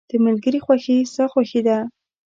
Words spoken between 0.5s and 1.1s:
خوښي